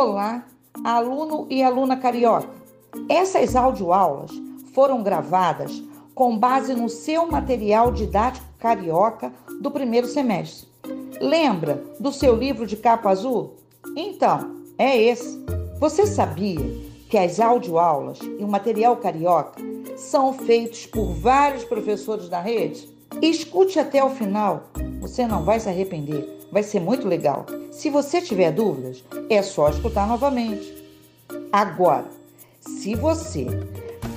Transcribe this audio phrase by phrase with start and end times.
[0.00, 0.44] Olá,
[0.84, 2.48] aluno e aluna carioca.
[3.08, 4.30] Essas audioaulas
[4.72, 5.82] foram gravadas
[6.14, 10.68] com base no seu material didático carioca do primeiro semestre.
[11.20, 13.56] Lembra do seu livro de capa azul?
[13.96, 15.44] Então, é esse.
[15.80, 16.60] Você sabia
[17.10, 19.60] que as audioaulas e o material carioca
[19.96, 22.88] são feitos por vários professores da rede?
[23.20, 24.62] Escute até o final,
[25.00, 27.44] você não vai se arrepender, vai ser muito legal.
[27.70, 30.74] Se você tiver dúvidas, é só escutar novamente.
[31.52, 32.06] Agora,
[32.60, 33.46] se você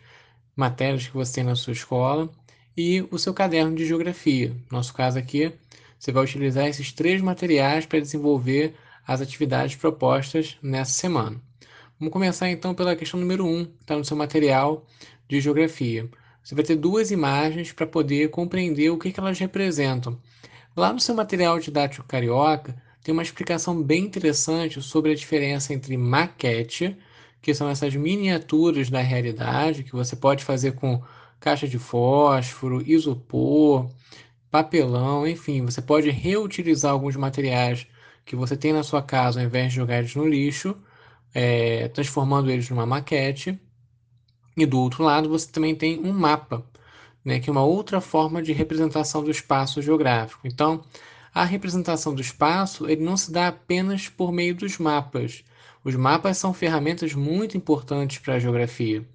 [0.56, 2.30] matérias que você tem na sua escola,
[2.74, 4.48] e o seu caderno de geografia.
[4.70, 5.52] No nosso caso aqui,
[5.98, 8.74] você vai utilizar esses três materiais para desenvolver
[9.06, 11.38] as atividades propostas nessa semana.
[12.00, 14.86] Vamos começar então pela questão número 1, um, que está no seu material
[15.28, 16.08] de geografia.
[16.42, 20.18] Você vai ter duas imagens para poder compreender o que, que elas representam.
[20.74, 22.74] Lá no seu material didático carioca,
[23.04, 26.96] tem uma explicação bem interessante sobre a diferença entre maquete,
[27.42, 31.02] que são essas miniaturas da realidade, que você pode fazer com
[31.40, 33.90] caixa de fósforo, isopor,
[34.50, 37.86] papelão, enfim, você pode reutilizar alguns materiais
[38.24, 40.76] que você tem na sua casa ao invés de jogar eles no lixo,
[41.34, 43.58] é, transformando eles numa maquete.
[44.56, 46.64] E do outro lado você também tem um mapa,
[47.24, 50.46] né, que é uma outra forma de representação do espaço geográfico.
[50.46, 50.84] Então,
[51.34, 55.42] a representação do espaço ele não se dá apenas por meio dos mapas.
[55.84, 59.06] Os mapas são ferramentas muito importantes para a geografia,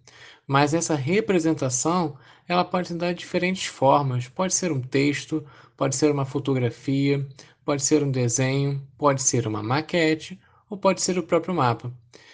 [0.46, 2.18] mas essa representação
[2.48, 4.28] ela pode dar diferentes formas.
[4.28, 5.46] Pode ser um texto,
[5.76, 7.26] pode ser uma fotografia,
[7.66, 10.40] pode ser um desenho, pode ser uma maquete
[10.70, 11.92] ou pode ser o próprio mapa.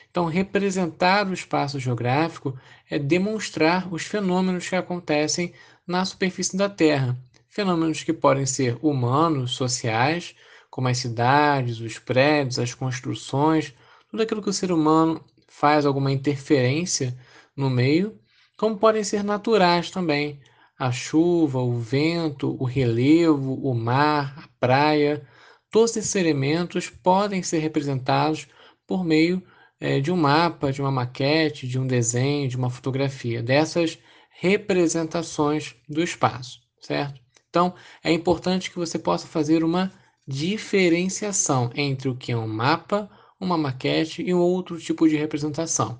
[0.10, 2.58] Então, representar o espaço geográfico
[2.90, 5.54] é demonstrar os fenômenos que acontecem
[5.88, 7.18] na superfície da Terra
[7.54, 10.36] fenômenos que podem ser humanos, sociais,
[10.72, 13.76] como as cidades, os prédios, as construções,
[14.14, 17.18] tudo aquilo que o ser humano faz alguma interferência
[17.58, 18.16] no meio,
[18.56, 20.40] como podem ser naturais também,
[20.78, 25.28] a chuva, o vento, o relevo, o mar, a praia,
[25.72, 28.48] todos esses elementos podem ser representados
[28.86, 29.42] por meio
[29.80, 33.98] é, de um mapa, de uma maquete, de um desenho, de uma fotografia, dessas
[34.30, 37.20] representações do espaço, certo?
[37.50, 39.92] Então, é importante que você possa fazer uma
[40.28, 43.10] diferenciação entre o que é um mapa,
[43.44, 46.00] uma maquete e um outro tipo de representação.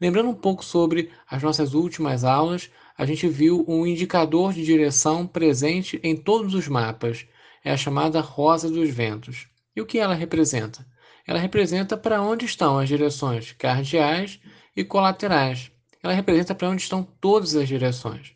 [0.00, 5.26] Lembrando um pouco sobre as nossas últimas aulas, a gente viu um indicador de direção
[5.26, 7.26] presente em todos os mapas.
[7.62, 9.46] É a chamada rosa dos ventos.
[9.76, 10.86] E o que ela representa?
[11.26, 14.40] Ela representa para onde estão as direções cardeais
[14.74, 15.70] e colaterais.
[16.02, 18.32] Ela representa para onde estão todas as direções.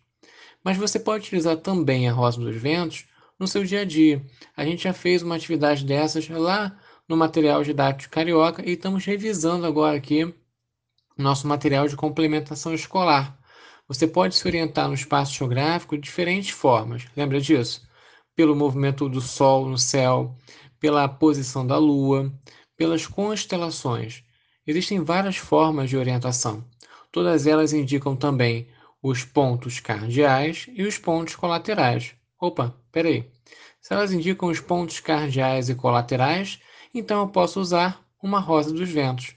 [0.62, 3.06] Mas você pode utilizar também a rosa dos ventos
[3.38, 4.22] no seu dia a dia.
[4.56, 6.78] A gente já fez uma atividade dessas lá
[7.08, 10.34] no material didático carioca e estamos revisando agora aqui
[11.16, 13.38] nosso material de complementação escolar.
[13.86, 17.06] Você pode se orientar no espaço geográfico de diferentes formas.
[17.16, 17.86] Lembra disso?
[18.34, 20.34] Pelo movimento do Sol no céu,
[20.80, 22.32] pela posição da Lua,
[22.76, 24.24] pelas constelações.
[24.66, 26.64] Existem várias formas de orientação.
[27.12, 28.66] Todas elas indicam também
[29.02, 32.14] os pontos cardeais e os pontos colaterais.
[32.40, 33.30] Opa, peraí.
[33.80, 36.58] Se elas indicam os pontos cardeais e colaterais,
[36.94, 39.34] então eu posso usar uma rosa dos ventos.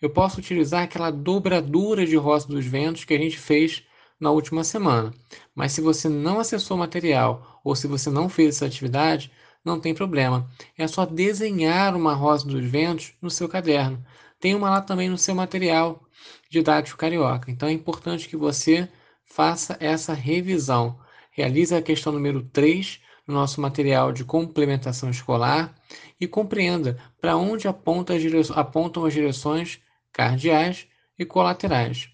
[0.00, 3.82] Eu posso utilizar aquela dobradura de rosa dos ventos que a gente fez
[4.20, 5.12] na última semana.
[5.54, 9.32] Mas se você não acessou o material ou se você não fez essa atividade,
[9.64, 10.48] não tem problema.
[10.76, 14.04] É só desenhar uma rosa dos ventos no seu caderno.
[14.38, 16.00] Tem uma lá também no seu material
[16.48, 17.50] didático carioca.
[17.50, 18.88] Então é importante que você
[19.24, 20.98] faça essa revisão.
[21.32, 25.74] Realize a questão número 3 no nosso material de complementação escolar
[26.18, 29.78] e compreenda para onde aponta as apontam as direções
[30.12, 30.88] cardeais
[31.18, 32.08] e colaterais.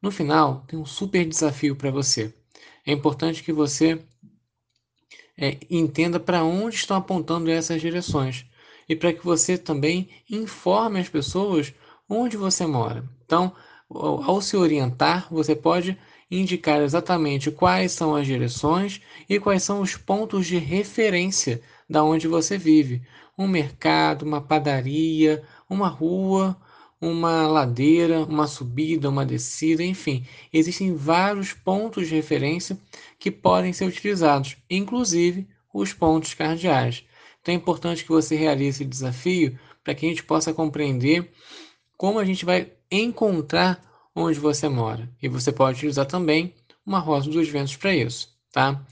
[0.00, 2.32] No final, tem um super desafio para você.
[2.86, 4.00] É importante que você
[5.36, 8.46] é, entenda para onde estão apontando essas direções.
[8.86, 11.72] e para que você também informe as pessoas
[12.06, 13.02] onde você mora.
[13.24, 13.54] Então,
[13.88, 15.98] ao se orientar, você pode
[16.30, 22.26] indicar exatamente quais são as direções e quais são os pontos de referência da onde
[22.26, 23.02] você vive.
[23.36, 26.56] Um mercado, uma padaria, uma rua,
[27.00, 32.78] uma ladeira, uma subida, uma descida, enfim, existem vários pontos de referência
[33.18, 37.04] que podem ser utilizados, inclusive os pontos cardeais.
[37.42, 41.30] Então é importante que você realize esse desafio para que a gente possa compreender
[41.96, 43.82] como a gente vai encontrar
[44.14, 45.08] onde você mora.
[45.22, 46.54] E você pode utilizar também
[46.86, 48.84] uma rosa dos ventos para isso, tá?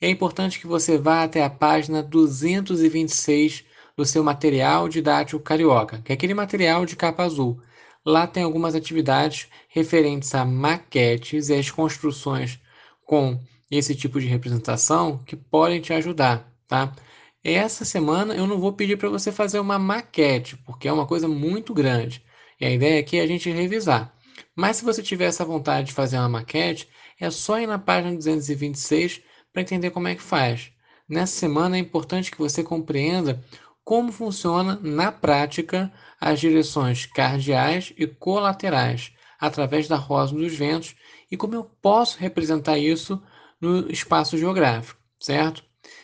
[0.00, 3.64] É importante que você vá até a página 226
[3.96, 7.60] do seu material didático carioca, que é aquele material de capa azul.
[8.04, 12.60] Lá tem algumas atividades referentes a maquetes e as construções
[13.04, 16.94] com esse tipo de representação que podem te ajudar, tá?
[17.42, 21.28] Essa semana eu não vou pedir para você fazer uma maquete, porque é uma coisa
[21.28, 22.24] muito grande.
[22.60, 24.14] E a ideia aqui é a gente revisar.
[24.58, 26.88] Mas se você tiver essa vontade de fazer uma maquete,
[27.20, 29.22] é só ir na página 226
[29.52, 30.72] para entender como é que faz.
[31.08, 33.40] Nessa semana é importante que você compreenda
[33.84, 40.96] como funciona na prática as direções cardeais e colaterais através da rosa dos ventos
[41.30, 43.22] e como eu posso representar isso
[43.60, 45.62] no espaço geográfico, certo?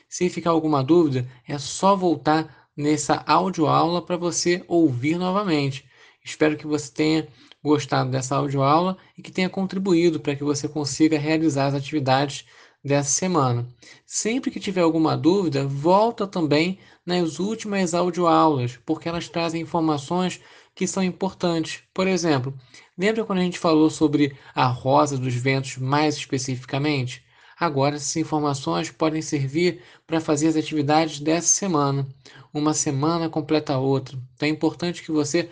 [0.09, 5.85] Se ficar alguma dúvida, é só voltar nessa audioaula para você ouvir novamente.
[6.25, 7.29] Espero que você tenha
[7.65, 12.45] gostado dessa audioaula e que tenha contribuído para que você consiga realizar as atividades
[12.85, 13.67] dessa semana.
[14.05, 20.41] Sempre que tiver alguma dúvida, volta também nas últimas audioaulas, porque elas trazem informações
[20.75, 21.83] que são importantes.
[21.95, 22.53] Por exemplo,
[22.99, 27.25] lembra quando a gente falou sobre a rosa dos ventos mais especificamente?
[27.59, 32.07] Agora, essas informações podem servir para fazer as atividades dessa semana.
[32.53, 34.19] Uma semana completa a outra.
[34.35, 35.49] Então é importante que você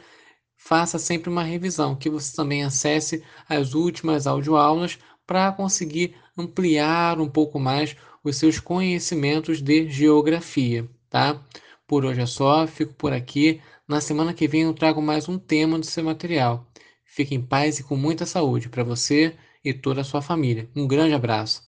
[0.65, 7.29] faça sempre uma revisão, que você também acesse as últimas audioaulas para conseguir ampliar um
[7.29, 11.45] pouco mais os seus conhecimentos de geografia, tá?
[11.87, 13.61] Por hoje é só, fico por aqui.
[13.89, 16.67] Na semana que vem eu trago mais um tema do seu material.
[17.05, 20.71] Fique em paz e com muita saúde para você e toda a sua família.
[20.77, 21.61] Um grande abraço.